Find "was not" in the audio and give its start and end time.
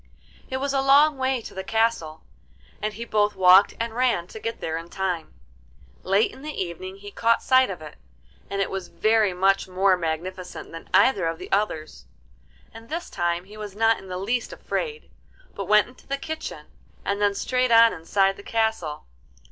13.57-13.99